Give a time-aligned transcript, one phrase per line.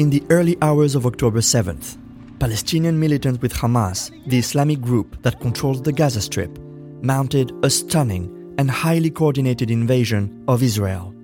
[0.00, 1.98] In the early hours of October 7th,
[2.38, 6.58] Palestinian militants with Hamas, the Islamic group that controls the Gaza Strip,
[7.02, 11.14] mounted a stunning and highly coordinated invasion of Israel.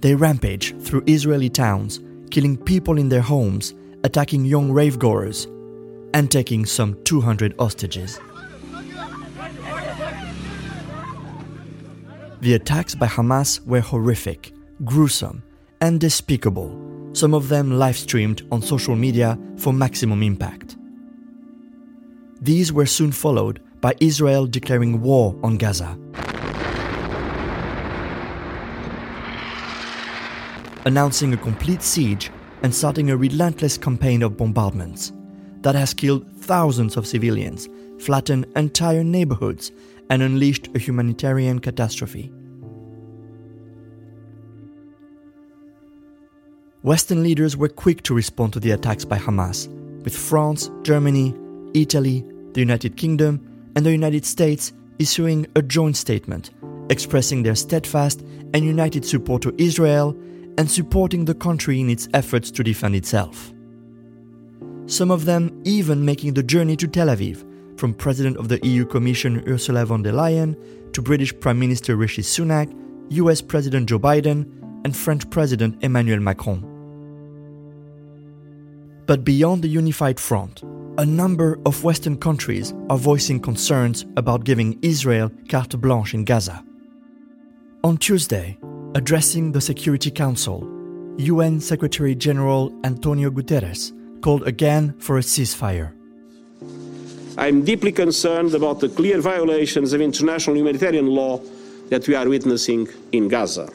[0.00, 2.00] They rampage through Israeli towns,
[2.32, 5.46] killing people in their homes, attacking young ravegoers,
[6.14, 8.18] and taking some 200 hostages.
[12.40, 14.52] The attacks by Hamas were horrific,
[14.84, 15.44] gruesome,
[15.80, 16.81] and despicable,
[17.12, 20.76] some of them live streamed on social media for maximum impact.
[22.40, 25.98] These were soon followed by Israel declaring war on Gaza.
[30.84, 32.30] Announcing a complete siege
[32.62, 35.12] and starting a relentless campaign of bombardments
[35.60, 37.68] that has killed thousands of civilians,
[38.00, 39.70] flattened entire neighborhoods,
[40.10, 42.32] and unleashed a humanitarian catastrophe.
[46.82, 49.68] Western leaders were quick to respond to the attacks by Hamas,
[50.02, 51.32] with France, Germany,
[51.74, 52.24] Italy,
[52.54, 53.40] the United Kingdom,
[53.76, 56.50] and the United States issuing a joint statement
[56.90, 58.20] expressing their steadfast
[58.52, 60.10] and united support to Israel
[60.58, 63.52] and supporting the country in its efforts to defend itself.
[64.86, 67.46] Some of them even making the journey to Tel Aviv,
[67.78, 70.56] from President of the EU Commission Ursula von der Leyen
[70.92, 72.70] to British Prime Minister Rishi Sunak,
[73.10, 74.44] US President Joe Biden,
[74.84, 76.71] and French President Emmanuel Macron.
[79.06, 80.62] But beyond the unified front,
[80.98, 86.64] a number of Western countries are voicing concerns about giving Israel carte blanche in Gaza.
[87.82, 88.58] On Tuesday,
[88.94, 90.68] addressing the Security Council,
[91.18, 93.92] UN Secretary General Antonio Guterres
[94.22, 95.92] called again for a ceasefire.
[97.36, 101.40] I'm deeply concerned about the clear violations of international humanitarian law
[101.88, 103.68] that we are witnessing in Gaza.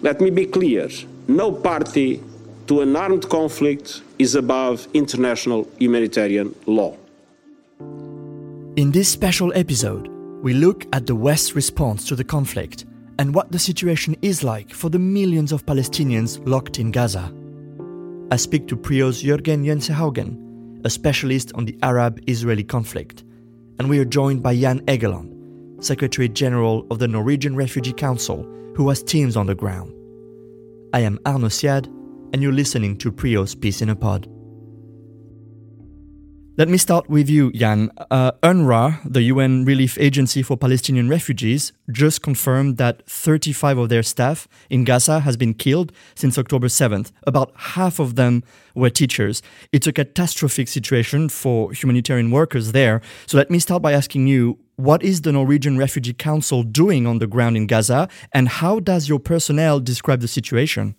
[0.00, 0.88] Let me be clear
[1.26, 2.22] no party
[2.68, 6.94] to an armed conflict is above international humanitarian law.
[8.76, 10.08] In this special episode,
[10.42, 12.84] we look at the West's response to the conflict
[13.18, 17.32] and what the situation is like for the millions of Palestinians locked in Gaza.
[18.30, 23.24] I speak to PRIO's Jørgen Jensehaugen, a specialist on the Arab Israeli conflict,
[23.78, 28.46] and we are joined by Jan Egeland, Secretary General of the Norwegian Refugee Council,
[28.76, 29.92] who has teams on the ground.
[30.92, 31.88] I am Arnaud Siad,
[32.32, 34.28] and you're listening to PRIO's Peace in a Pod.
[36.58, 37.88] Let me start with you, Jan.
[38.10, 44.02] Uh, UNRWA, the UN Relief Agency for Palestinian Refugees, just confirmed that 35 of their
[44.02, 47.12] staff in Gaza has been killed since October 7th.
[47.28, 48.42] About half of them
[48.74, 49.40] were teachers.
[49.70, 53.02] It's a catastrophic situation for humanitarian workers there.
[53.28, 57.20] So let me start by asking you, what is the Norwegian Refugee Council doing on
[57.20, 60.96] the ground in Gaza, and how does your personnel describe the situation?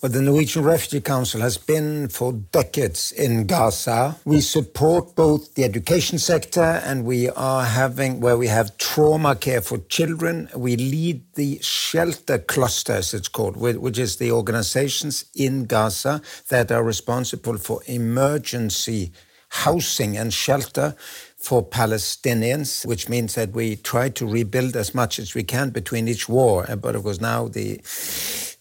[0.00, 4.14] Well, the Norwegian Refugee Council has been for decades in Gaza.
[4.24, 9.60] We support both the education sector and we are having, where we have trauma care
[9.60, 10.50] for children.
[10.54, 16.70] We lead the shelter cluster, as it's called, which is the organizations in Gaza that
[16.70, 19.10] are responsible for emergency
[19.48, 20.94] housing and shelter
[21.38, 26.06] for Palestinians, which means that we try to rebuild as much as we can between
[26.06, 26.66] each war.
[26.80, 27.80] But of course, now the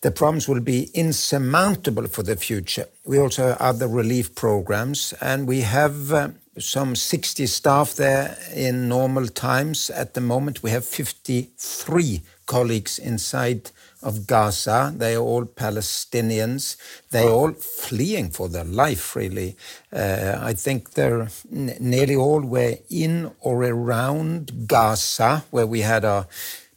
[0.02, 2.86] the problems will be insurmountable for the future.
[3.06, 8.88] We also have other relief programs, and we have uh, some 60 staff there in
[8.88, 9.90] normal times.
[9.90, 13.72] At the moment, we have 53 colleagues inside
[14.02, 14.94] of Gaza.
[14.96, 16.78] They are all Palestinians.
[17.12, 19.56] They are all fleeing for their life, really.
[19.92, 26.28] Uh, I think they're nearly all were in or around Gaza, where we had our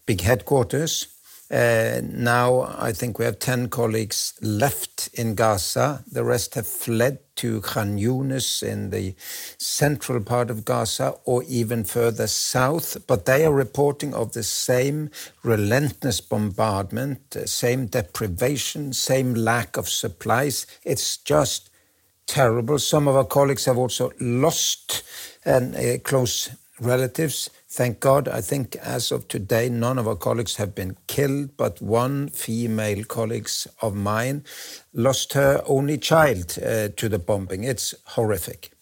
[0.07, 1.07] big headquarters.
[1.51, 6.05] Uh, now, I think we have 10 colleagues left in Gaza.
[6.11, 9.17] The rest have fled to Khan Yunis in the
[9.59, 15.11] central part of Gaza or even further south, but they are reporting of the same
[15.43, 20.67] relentless bombardment, uh, same deprivation, same lack of supplies.
[20.85, 21.69] It's just
[22.27, 22.79] terrible.
[22.79, 25.03] Some of our colleagues have also lost
[25.45, 27.51] and uh, close relatives.
[27.73, 31.81] Thank God, I think as of today, none of our colleagues have been killed, but
[31.81, 33.49] one female colleague
[33.81, 34.43] of mine
[34.93, 37.63] lost her only child uh, to the bombing.
[37.63, 38.73] It's horrific.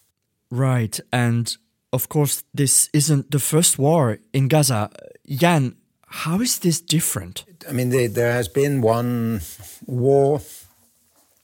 [0.50, 0.98] Right.
[1.12, 1.54] And
[1.92, 4.90] of course, this isn't the first war in Gaza.
[5.26, 5.76] Jan,
[6.06, 7.44] how is this different?
[7.68, 9.42] I mean, there has been one
[9.84, 10.40] war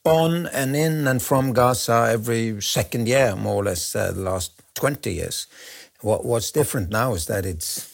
[0.04, 4.52] on and in and from Gaza every second year, more or less, uh, the last
[4.74, 5.46] 20 years.
[6.04, 7.90] What, what's different now is that it's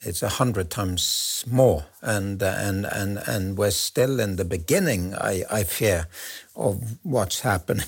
[0.00, 5.14] it's a hundred times more, and and and and we're still in the beginning.
[5.14, 6.06] I I fear
[6.56, 7.86] of what's happening.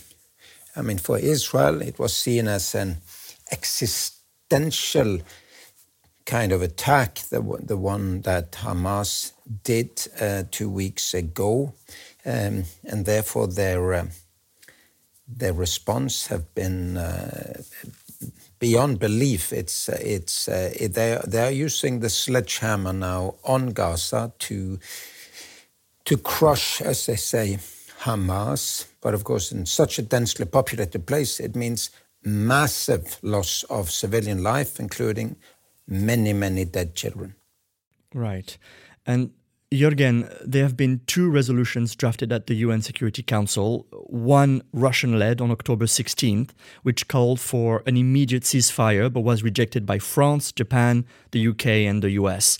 [0.76, 2.98] I mean, for Israel, it was seen as an
[3.50, 5.20] existential
[6.26, 9.32] kind of attack, the the one that Hamas
[9.62, 11.72] did uh, two weeks ago,
[12.26, 14.06] um, and therefore their uh,
[15.26, 17.62] their response have been uh,
[18.64, 19.52] beyond belief.
[19.52, 24.78] It's it's uh, it, they they are using the sledgehammer now on Gaza to
[26.04, 27.58] to crush, as they say,
[28.04, 28.86] Hamas.
[29.02, 31.90] But of course, in such a densely populated place, it means
[32.22, 35.36] massive loss of civilian life, including
[35.86, 37.34] many many dead children.
[38.14, 38.58] Right,
[39.04, 39.30] and
[39.74, 45.40] Jørgen, there have been two resolutions drafted at the UN Security Council, one Russian led
[45.40, 46.50] on October 16th,
[46.84, 52.02] which called for an immediate ceasefire but was rejected by France, Japan, the UK, and
[52.02, 52.56] the US.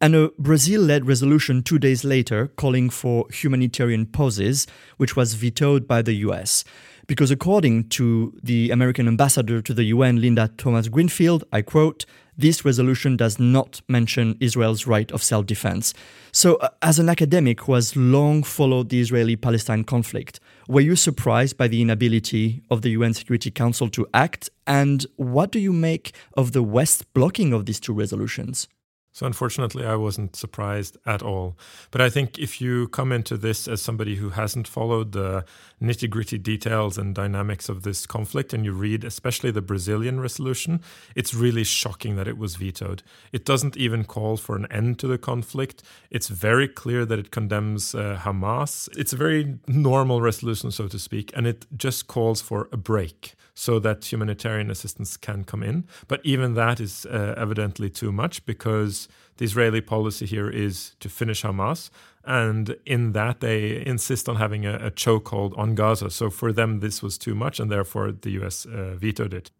[0.00, 4.66] And a Brazil led resolution two days later calling for humanitarian pauses,
[4.96, 6.64] which was vetoed by the US.
[7.06, 12.04] Because according to the American ambassador to the UN, Linda Thomas Greenfield, I quote,
[12.38, 15.94] this resolution does not mention Israel's right of self defense.
[16.32, 20.38] So, uh, as an academic who has long followed the Israeli Palestine conflict,
[20.68, 24.50] were you surprised by the inability of the UN Security Council to act?
[24.66, 28.68] And what do you make of the West blocking of these two resolutions?
[29.16, 31.56] So, unfortunately, I wasn't surprised at all.
[31.90, 35.46] But I think if you come into this as somebody who hasn't followed the
[35.80, 40.80] nitty gritty details and dynamics of this conflict, and you read especially the Brazilian resolution,
[41.14, 43.02] it's really shocking that it was vetoed.
[43.32, 45.82] It doesn't even call for an end to the conflict.
[46.10, 48.88] It's very clear that it condemns uh, Hamas.
[48.96, 53.34] It's a very normal resolution, so to speak, and it just calls for a break
[53.54, 55.86] so that humanitarian assistance can come in.
[56.08, 59.08] But even that is uh, evidently too much because
[59.38, 61.90] the Israeli policy here is to finish Hamas.
[62.26, 66.10] And in that, they insist on having a, a chokehold on Gaza.
[66.10, 69.52] So for them, this was too much, and therefore the US uh, vetoed it.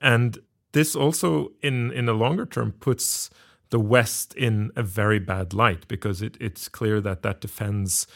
[0.00, 0.38] And
[0.72, 3.30] this also, in, in the longer term, puts
[3.70, 8.06] the West in a very bad light because it, it's clear that that defends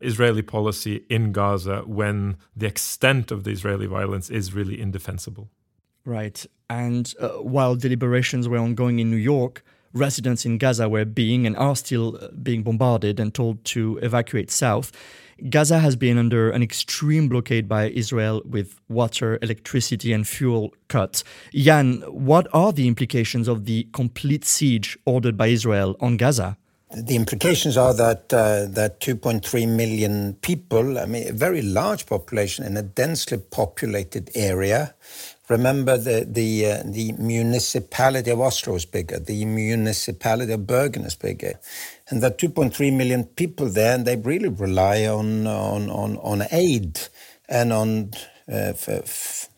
[0.00, 5.50] Israeli policy in Gaza when the extent of the Israeli violence is really indefensible.
[6.04, 6.46] Right.
[6.70, 9.62] And uh, while deliberations were ongoing in New York,
[9.92, 14.50] residents in Gaza were being and are still uh, being bombarded and told to evacuate
[14.50, 14.92] south.
[15.48, 21.24] Gaza has been under an extreme blockade by Israel with water, electricity, and fuel cuts.
[21.54, 26.58] Jan, what are the implications of the complete siege ordered by Israel on Gaza?
[26.92, 32.64] the implications are that uh, that 2.3 million people, I mean, a very large population
[32.64, 34.94] in a densely populated area.
[35.50, 39.20] Remember, the the uh, the municipality of Oslo is bigger.
[39.20, 41.60] The municipality of Bergen is bigger,
[42.10, 47.00] and that 2.3 million people there, and they really rely on on on, on aid
[47.50, 48.12] and on
[48.50, 48.74] uh,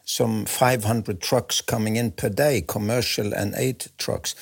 [0.04, 4.36] some 500 trucks coming in per day, commercial and aid trucks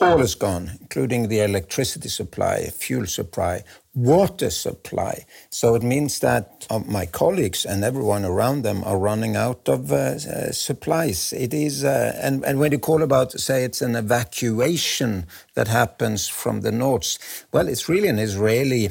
[0.00, 3.62] all is gone, including the electricity supply, fuel supply,
[3.94, 5.24] water supply.
[5.50, 9.90] So it means that uh, my colleagues and everyone around them are running out of
[9.90, 11.32] uh, uh, supplies.
[11.32, 16.28] It is, uh, and, and when you call about, say, it's an evacuation that happens
[16.28, 18.90] from the north, well, it's really an Israeli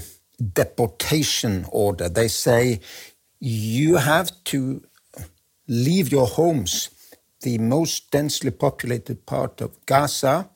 [0.53, 2.09] deportation order.
[2.09, 2.79] They say
[3.39, 4.83] you have to
[5.67, 6.89] leave your homes,
[7.41, 10.49] the most densely populated part of Gaza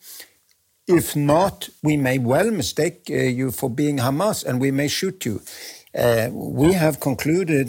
[0.89, 5.23] if not, we may well mistake uh, you for being Hamas and we may shoot
[5.23, 5.41] you.
[5.93, 7.67] Uh, we have concluded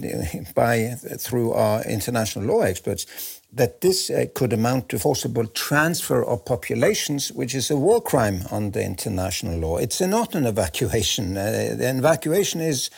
[0.55, 6.45] by through our international law experts that this uh, could amount to forcible transfer of
[6.45, 9.77] populations, which is a war crime under international law.
[9.77, 11.37] It's not an evacuation.
[11.37, 12.91] Uh, the evacuation is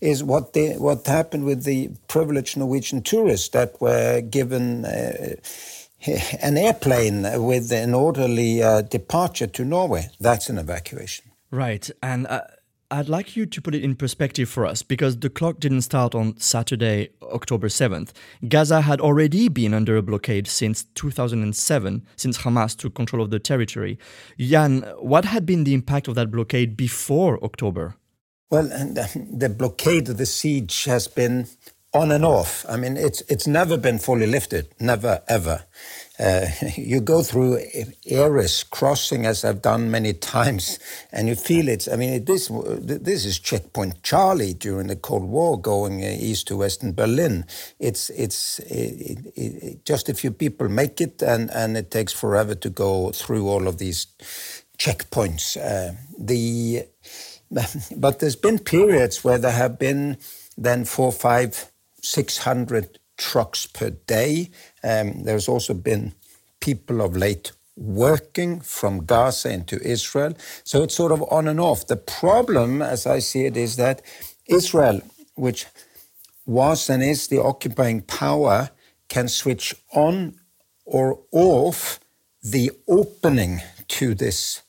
[0.00, 5.34] is what the, what happened with the privileged Norwegian tourists that were given uh,
[6.42, 10.08] an airplane with an orderly uh, departure to Norway.
[10.18, 11.30] That's an evacuation.
[11.50, 11.90] Right.
[12.02, 12.42] And uh,
[12.90, 16.14] I'd like you to put it in perspective for us because the clock didn't start
[16.14, 18.10] on Saturday, October 7th.
[18.48, 23.38] Gaza had already been under a blockade since 2007, since Hamas took control of the
[23.38, 23.98] territory.
[24.38, 27.94] Jan, what had been the impact of that blockade before October?
[28.50, 31.46] Well, the blockade, of the siege has been
[31.92, 32.64] on and off.
[32.68, 35.64] I mean, it's it's never been fully lifted, never ever.
[36.18, 37.58] Uh, you go through
[38.06, 40.78] Erez crossing, as I've done many times,
[41.12, 41.88] and you feel it.
[41.92, 46.58] I mean, this this is checkpoint Charlie during the Cold War, going uh, east to
[46.58, 47.44] west in Berlin.
[47.78, 52.54] It's it's it, it, just a few people make it, and and it takes forever
[52.54, 54.06] to go through all of these
[54.78, 55.56] checkpoints.
[55.56, 56.84] Uh, the
[57.96, 60.18] but there's been periods where there have been
[60.56, 61.70] then four, five,
[62.02, 64.50] six hundred trucks per day.
[64.82, 66.14] Um, there's also been
[66.60, 70.34] people of late working from Gaza into Israel.
[70.64, 71.86] So it's sort of on and off.
[71.86, 74.02] The problem, as I see it, is that
[74.46, 75.00] Israel,
[75.34, 75.66] which
[76.46, 78.70] was and is the occupying power,
[79.08, 80.38] can switch on
[80.84, 82.00] or off
[82.42, 84.62] the opening to this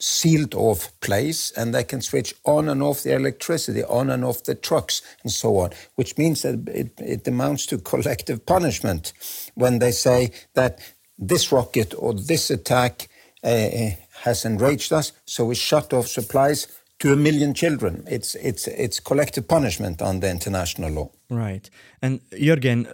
[0.00, 4.42] sealed off place and they can switch on and off the electricity, on and off
[4.44, 9.12] the trucks, and so on, which means that it, it amounts to collective punishment
[9.54, 10.80] when they say that
[11.18, 13.08] this rocket or this attack
[13.44, 13.90] uh,
[14.22, 16.66] has enraged us, so we shut off supplies
[16.98, 18.04] to a million children.
[18.06, 21.10] It's it's it's collective punishment under international law.
[21.30, 21.70] Right.
[22.02, 22.86] And Jørgen,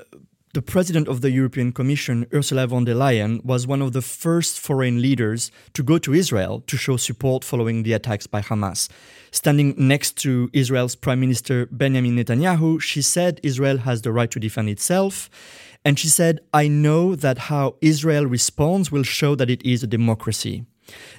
[0.57, 4.59] the president of the European Commission, Ursula von der Leyen, was one of the first
[4.59, 8.89] foreign leaders to go to Israel to show support following the attacks by Hamas.
[9.31, 14.41] Standing next to Israel's Prime Minister Benjamin Netanyahu, she said Israel has the right to
[14.41, 15.29] defend itself.
[15.85, 19.87] And she said, I know that how Israel responds will show that it is a
[19.87, 20.65] democracy.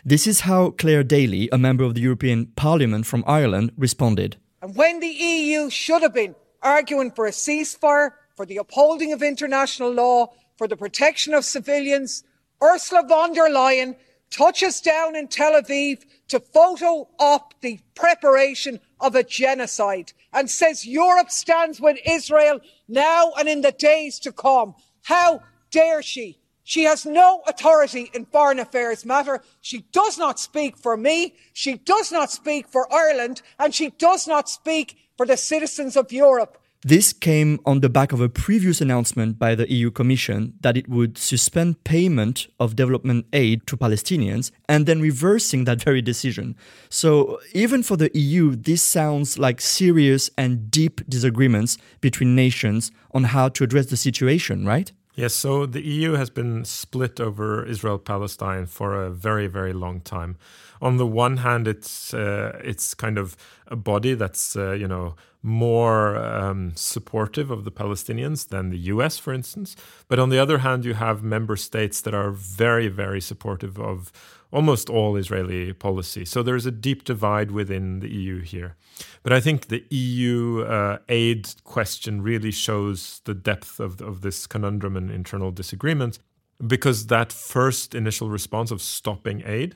[0.04, 4.38] This is how Clare Daly, a member of the European Parliament from Ireland, responded.
[4.64, 9.24] And when the EU should have been arguing for a ceasefire, for the upholding of
[9.24, 12.24] international law, for the protection of civilians,
[12.62, 13.96] Ursula von der Leyen
[14.30, 20.86] touches down in Tel Aviv to photo op the preparation of a genocide and says
[20.86, 24.76] Europe stands with Israel now and in the days to come.
[25.04, 25.42] How
[25.72, 26.38] dare she?
[26.64, 29.42] She has no authority in foreign affairs matter.
[29.62, 31.36] She does not speak for me.
[31.54, 36.12] She does not speak for Ireland and she does not speak for the citizens of
[36.12, 36.58] Europe.
[36.84, 40.88] This came on the back of a previous announcement by the EU Commission that it
[40.88, 46.56] would suspend payment of development aid to Palestinians and then reversing that very decision.
[46.90, 53.24] So, even for the EU, this sounds like serious and deep disagreements between nations on
[53.24, 54.92] how to address the situation, right?
[55.16, 60.00] Yes, so the EU has been split over Israel Palestine for a very, very long
[60.00, 60.38] time.
[60.80, 65.16] On the one hand, it's uh, it's kind of a body that's uh, you know
[65.48, 69.76] more um, supportive of the Palestinians than the US, for instance.
[70.10, 74.12] But on the other hand, you have member states that are very, very supportive of
[74.52, 76.26] almost all Israeli policy.
[76.26, 78.76] So there's a deep divide within the EU here.
[79.24, 84.48] But I think the EU uh, aid question really shows the depth of, of this
[84.48, 86.20] conundrum and internal disagreement
[86.66, 89.76] because that first initial response of stopping aid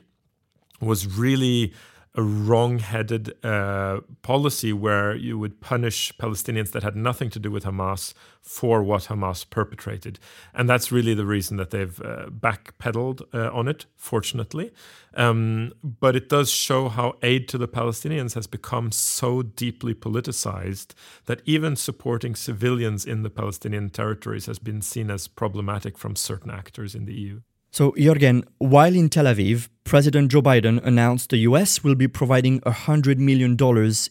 [0.82, 1.74] was really
[2.14, 7.64] a wrong-headed uh, policy where you would punish Palestinians that had nothing to do with
[7.64, 10.20] Hamas for what Hamas perpetrated,
[10.54, 13.86] and that's really the reason that they've uh, backpedaled uh, on it.
[13.96, 14.72] Fortunately,
[15.14, 20.94] um, but it does show how aid to the Palestinians has become so deeply politicized
[21.28, 26.52] that even supporting civilians in the Palestinian territories has been seen as problematic from certain
[26.52, 27.42] actors in the EU.
[27.74, 32.60] So, Jørgen, while in Tel Aviv, President Joe Biden announced the US will be providing
[32.62, 33.56] $100 million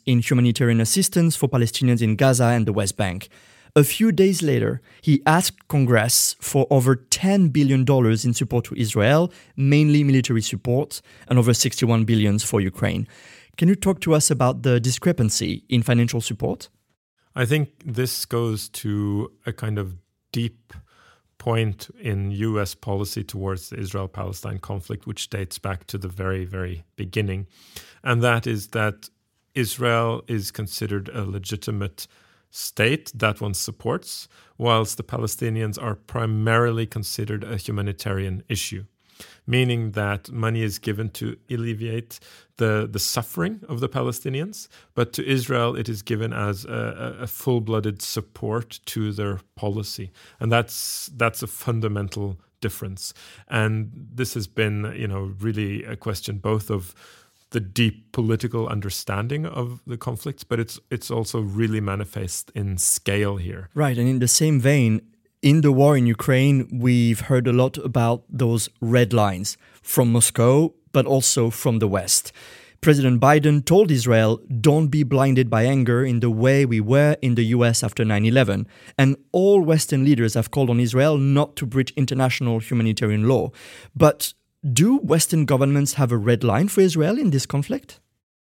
[0.07, 3.29] in humanitarian assistance for Palestinians in Gaza and the West Bank.
[3.77, 7.85] A few days later, he asked Congress for over $10 billion
[8.25, 13.07] in support to Israel, mainly military support, and over $61 billion for Ukraine.
[13.59, 16.71] Can you talk to us about the discrepancy in financial support?
[17.37, 19.97] I think this goes to a kind of
[20.33, 20.73] deep
[21.41, 26.45] point in US policy towards the Israel Palestine conflict, which dates back to the very,
[26.45, 27.49] very beginning.
[28.05, 29.09] And that is that
[29.55, 32.07] Israel is considered a legitimate
[32.51, 34.29] state that one supports,
[34.59, 38.85] whilst the Palestinians are primarily considered a humanitarian issue
[39.47, 42.21] meaning that money is given to alleviate
[42.57, 47.27] the, the suffering of the Palestinians, but to Israel it is given as a, a
[47.27, 53.15] full-blooded support to their policy, and that's that's a fundamental difference.
[53.49, 56.95] And this has been, you know, really a question both of
[57.51, 63.39] the deep political understanding of the conflicts, but it's it's also really manifest in scale
[63.39, 63.69] here.
[63.75, 65.01] Right, and in the same vein,
[65.43, 70.75] in the war in Ukraine, we've heard a lot about those red lines from Moscow,
[70.93, 72.33] but also from the West.
[72.81, 77.35] President Biden told Israel, don't be blinded by anger in the way we were in
[77.35, 78.67] the US after 9 11.
[78.97, 83.51] And all Western leaders have called on Israel not to breach international humanitarian law.
[83.95, 84.33] But
[84.73, 88.01] do Western governments have a red line for Israel in this conflict?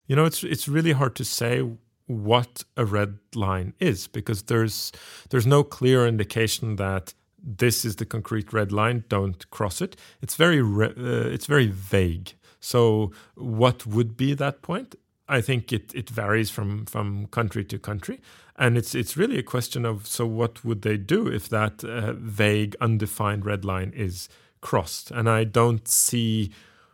[0.07, 1.63] You know, it's, it's really hard to say
[2.07, 4.91] what a red line is because there's
[5.29, 10.35] there's no clear indication that this is the concrete red line don't cross it it's
[10.35, 14.95] very uh, it's very vague So, what would be that point?
[15.27, 18.21] I think it, it varies from, from country to country.
[18.55, 22.13] And it's, it's really a question of so, what would they do if that uh,
[22.13, 24.29] vague, undefined red line is
[24.61, 25.09] crossed?
[25.11, 26.51] And I don't see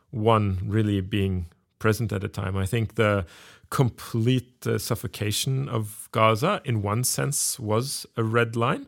[0.09, 1.47] one really being
[1.79, 2.55] present at a time.
[2.55, 3.25] I think the
[3.69, 8.88] complete uh, suffocation of Gaza, in one sense, was a red line,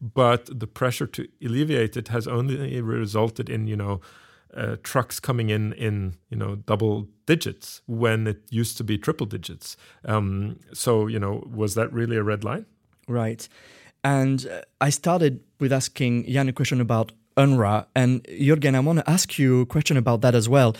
[0.00, 4.00] but the pressure to alleviate it has only resulted in, you know,
[4.56, 9.26] uh, trucks coming in in you know double digits when it used to be triple
[9.26, 9.76] digits.
[10.04, 12.66] Um, so you know, was that really a red line?
[13.08, 13.48] Right.
[14.02, 18.98] And uh, I started with asking Jan a question about UNRWA, and Jørgen, I want
[18.98, 20.74] to ask you a question about that as well.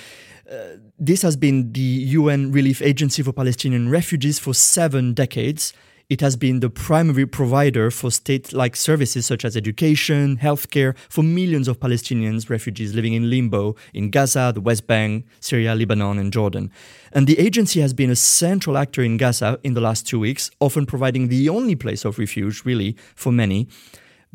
[0.50, 5.74] Uh, this has been the UN Relief Agency for Palestinian Refugees for seven decades.
[6.08, 11.22] It has been the primary provider for state like services such as education, healthcare for
[11.22, 16.32] millions of Palestinians refugees living in limbo in Gaza, the West Bank, Syria, Lebanon, and
[16.32, 16.70] Jordan.
[17.12, 20.50] And the agency has been a central actor in Gaza in the last two weeks,
[20.60, 23.66] often providing the only place of refuge, really, for many.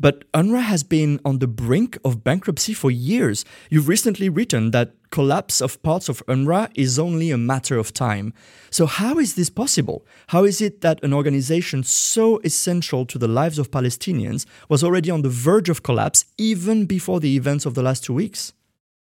[0.02, 3.44] But UNRWA has been on the brink of bankruptcy for years.
[3.70, 8.34] You've recently written that collapse of parts of UNRWA is only a matter of time.
[8.68, 10.04] So, how is this possible?
[10.26, 15.08] How is it that an organization so essential to the lives of Palestinians was already
[15.08, 18.52] on the verge of collapse even before the events of the last two weeks?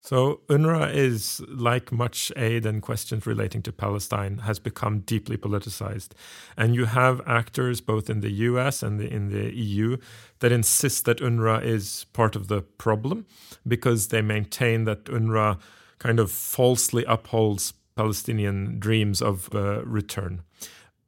[0.04, 6.10] So UNRWA is, like much aid and questions relating to Palestine, has become deeply politicized.
[6.58, 9.96] And you have actors both in the US and the, in the EU
[10.40, 13.26] that insist that UNRWA is part of the problem
[13.66, 15.58] because they maintain that UNRWA
[16.00, 20.42] kind of falsely upholds Palestinian dreams of uh, return.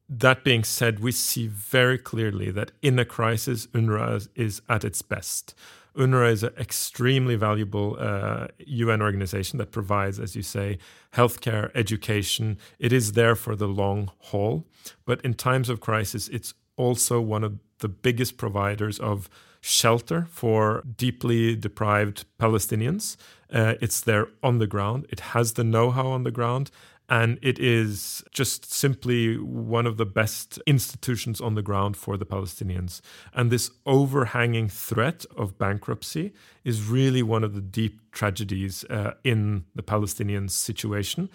[0.07, 5.01] That being said, we see very clearly that in a crisis, UNRWA is at its
[5.01, 5.53] best.
[5.97, 10.77] UNRWA is an extremely valuable uh, UN organization that provides, as you say,
[11.13, 12.57] healthcare, education.
[12.79, 14.65] It is there for the long haul.
[15.05, 19.29] But in times of crisis, it's also one of the biggest providers of
[19.61, 23.17] shelter for deeply deprived Palestinians.
[23.51, 25.07] Uh, it's there on the ground.
[25.09, 26.71] It has the know how on the ground.
[27.07, 32.25] And it is just simply one of the best institutions on the ground for the
[32.25, 33.01] Palestinians.
[33.33, 39.65] And this overhanging threat of bankruptcy is really one of the deep tragedies uh, in
[39.75, 41.29] the Palestinian situation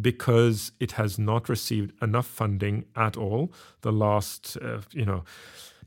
[0.00, 5.24] because it has not received enough funding at all the last, uh, you know,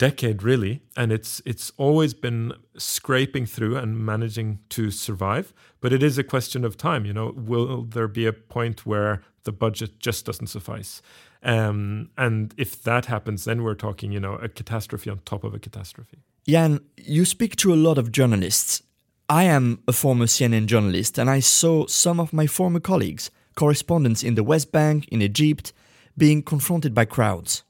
[0.01, 6.01] decade really and it's it's always been scraping through and managing to survive but it
[6.01, 9.99] is a question of time you know will there be a point where the budget
[9.99, 11.01] just doesn't suffice?
[11.43, 15.53] Um, and if that happens then we're talking you know a catastrophe on top of
[15.53, 16.17] a catastrophe.
[16.47, 18.81] Jan you speak to a lot of journalists.
[19.29, 24.23] I am a former cnn journalist and i saw some of my former colleagues correspondents
[24.23, 25.73] in the west bank in egypt
[26.17, 27.63] being confronted by crowds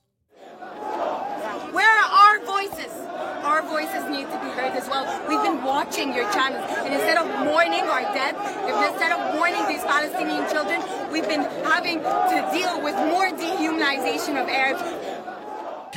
[5.81, 6.69] watching your channels.
[6.85, 8.35] And instead of mourning our death,
[8.67, 10.79] instead of mourning these Palestinian children,
[11.11, 11.97] we've been having
[12.33, 14.83] to deal with more dehumanization of Arabs.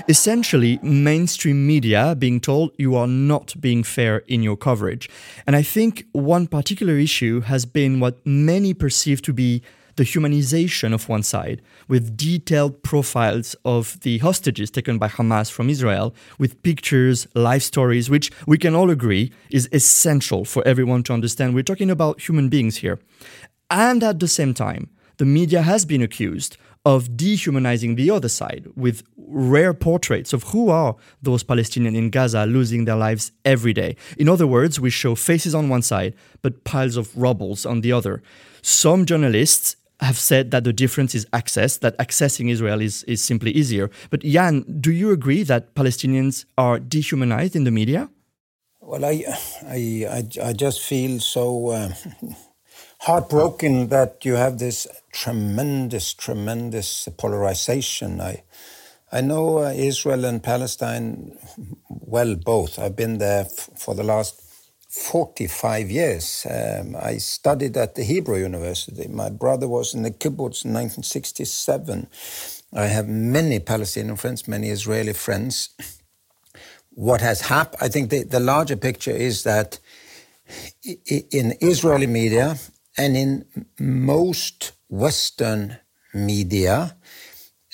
[0.08, 5.10] Essentially, mainstream media being told you are not being fair in your coverage.
[5.46, 9.62] And I think one particular issue has been what many perceive to be
[9.96, 15.70] the humanization of one side, with detailed profiles of the hostages taken by Hamas from
[15.70, 21.12] Israel, with pictures, life stories, which we can all agree is essential for everyone to
[21.12, 21.54] understand.
[21.54, 22.98] We're talking about human beings here.
[23.70, 28.66] And at the same time, the media has been accused of dehumanizing the other side
[28.76, 33.96] with rare portraits of who are those Palestinians in Gaza losing their lives every day.
[34.18, 37.92] In other words, we show faces on one side, but piles of rubbles on the
[37.92, 38.22] other.
[38.60, 43.50] Some journalists have said that the difference is access, that accessing Israel is, is simply
[43.50, 43.90] easier.
[44.10, 48.10] But Jan, do you agree that Palestinians are dehumanized in the media?
[48.80, 49.24] Well, I,
[49.66, 51.92] I, I, I just feel so uh,
[53.00, 58.20] heartbroken that you have this tremendous, tremendous polarization.
[58.20, 58.42] I,
[59.10, 61.38] I know uh, Israel and Palestine
[61.88, 62.78] well, both.
[62.78, 64.43] I've been there for the last
[64.94, 66.46] 45 years.
[66.48, 69.08] Um, I studied at the Hebrew University.
[69.08, 72.06] My brother was in the kibbutz in 1967.
[72.72, 75.70] I have many Palestinian friends, many Israeli friends.
[76.90, 79.80] What has happened, I think the, the larger picture is that
[80.84, 82.56] in Israeli media
[82.96, 83.44] and in
[83.80, 85.76] most Western
[86.14, 86.96] media,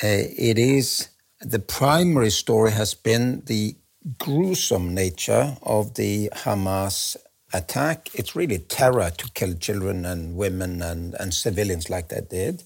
[0.02, 3.76] uh, it is the primary story has been the
[4.18, 7.16] gruesome nature of the Hamas
[7.52, 8.10] attack.
[8.14, 12.62] It's really terror to kill children and women and, and civilians like they did.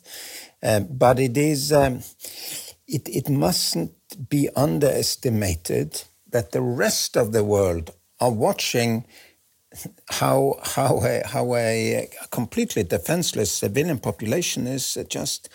[0.63, 2.03] Um, but it is um,
[2.87, 3.93] it, it mustn't
[4.29, 9.05] be underestimated that the rest of the world are watching
[10.09, 15.49] how how a, how a completely defenseless civilian population is just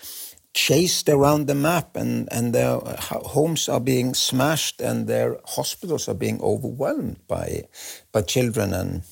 [0.54, 6.08] chased around the map and, and their uh, homes are being smashed and their hospitals
[6.10, 7.64] are being overwhelmed by
[8.12, 9.04] by children and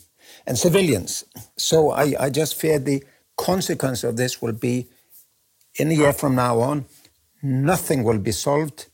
[0.47, 1.26] and civilians.
[1.58, 3.04] So I, I just fear the
[3.38, 4.88] consequence of this will be
[5.78, 6.86] in a year from now on,
[7.43, 8.88] nothing will be solved.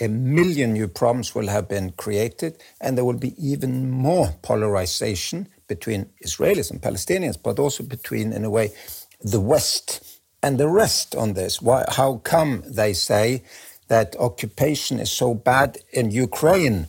[0.00, 5.48] A million new problems will have been created, and there will be even more polarization
[5.68, 8.72] between Israelis and Palestinians, but also between, in a way,
[9.20, 11.60] the West and the rest on this.
[11.60, 13.42] Why, how come they say
[13.88, 16.86] that occupation is so bad in Ukraine,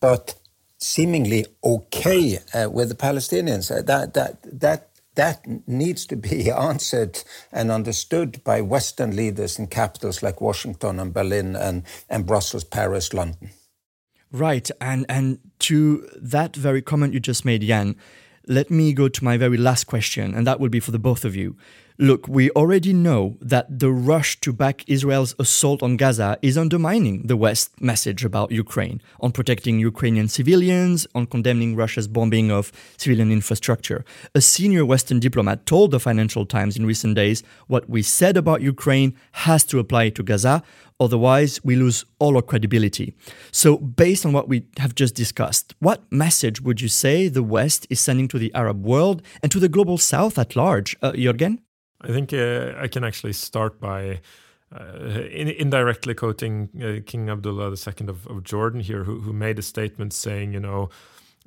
[0.00, 0.34] but
[0.78, 3.70] seemingly okay uh, with the Palestinians?
[3.70, 9.66] Uh, that, that, that that needs to be answered and understood by Western leaders in
[9.66, 13.50] capitals like Washington and Berlin and, and Brussels, Paris, London.
[14.30, 14.70] Right.
[14.80, 17.96] And, and to that very comment you just made, Jan,
[18.48, 21.24] let me go to my very last question, and that will be for the both
[21.24, 21.56] of you.
[22.00, 27.26] Look, we already know that the rush to back Israel's assault on Gaza is undermining
[27.26, 33.32] the West message about Ukraine, on protecting Ukrainian civilians, on condemning Russia's bombing of civilian
[33.32, 34.04] infrastructure.
[34.32, 38.62] A senior Western diplomat told the Financial Times in recent days what we said about
[38.62, 40.62] Ukraine has to apply to Gaza,
[41.00, 43.14] otherwise, we lose all our credibility.
[43.50, 47.86] So, based on what we have just discussed, what message would you say the West
[47.90, 50.96] is sending to the Arab world and to the global South at large?
[51.02, 51.58] Uh, Jørgen?
[52.00, 54.20] I think uh, I can actually start by
[54.72, 59.58] uh, in, indirectly quoting uh, King Abdullah II of, of Jordan here, who, who made
[59.58, 60.90] a statement saying, you know,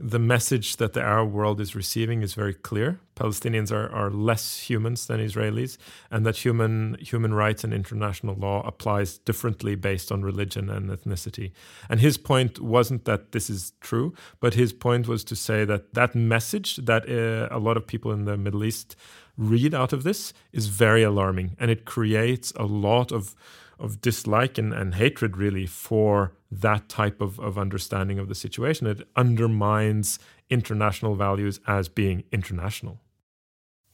[0.04, 3.00] the message that the Arab world is receiving is very clear.
[3.16, 5.78] Palestinians are, are less humans than Israelis,
[6.10, 11.52] and that human human rights and international law applies differently based on religion and ethnicity.
[11.88, 15.94] And his point wasn't that this is true, but his point was to say that
[15.94, 18.96] that message that uh, a lot of people in the Middle East
[19.38, 23.36] read out of this is very alarming and it creates a lot of
[23.82, 28.88] of dislike and, and hatred really for that type of, of understanding of the situation.
[28.88, 33.00] It undermines international values as being international.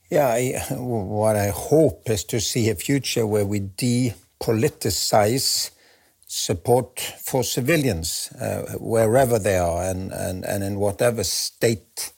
[0.09, 5.71] Yeah, I, what I hope is to see a future where we depoliticize
[6.25, 12.11] support for civilians uh, wherever they are and, and, and in whatever state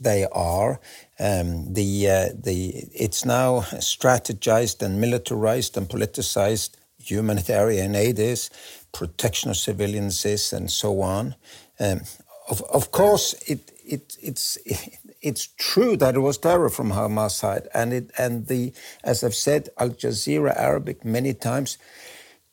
[0.00, 0.80] they are.
[1.20, 6.70] Um, the, uh, the, it's now strategized and militarized and politicized.
[7.10, 8.50] Humanitarian aid is,
[8.92, 11.34] protection of civilians is, and so on.
[11.80, 12.02] Um,
[12.50, 17.32] of, of course, it, it, it's, it, it's true that it was terror from Hamas
[17.32, 18.72] side, and it and the
[19.04, 21.78] as I've said, Al Jazeera Arabic many times.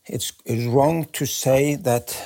[0.05, 2.17] It's, it's wrong to say that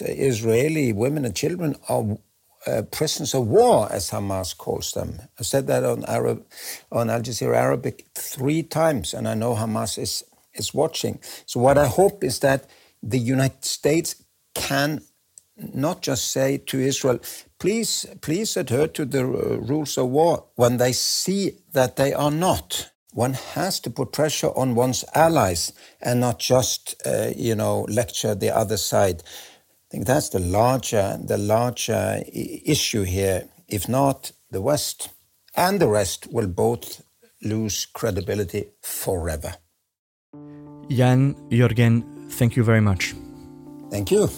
[0.00, 2.18] Israeli women and children are
[2.66, 5.20] uh, prisoners of war, as Hamas calls them.
[5.38, 6.44] I said that on Arab,
[6.92, 11.18] on Al Jazeera Arabic three times, and I know Hamas is is watching.
[11.46, 12.68] So what I hope is that
[13.02, 15.02] the United States can
[15.56, 17.20] not just say to Israel,
[17.58, 22.30] please, please adhere to the uh, rules of war when they see that they are
[22.30, 22.90] not.
[23.12, 28.34] One has to put pressure on one's allies and not just, uh, you know, lecture
[28.34, 29.22] the other side.
[29.24, 33.48] I think that's the larger, the larger issue here.
[33.68, 35.10] If not, the West
[35.56, 37.02] and the rest will both
[37.42, 39.56] lose credibility forever.
[40.90, 43.14] Jan, Jørgen, thank you very much.
[43.90, 44.28] Thank you.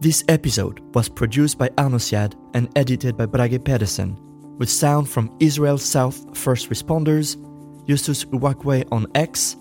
[0.00, 4.16] This episode was produced by Arnaud Siad and edited by Brage Pedersen,
[4.58, 7.36] with sound from Israel South first responders,
[7.88, 9.56] Justus Uwakwe on X,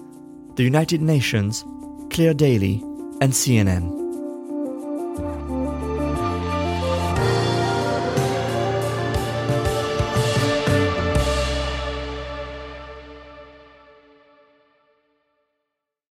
[0.56, 1.66] the United Nations,
[2.10, 2.82] Clare Daly,
[3.22, 4.03] and CNN.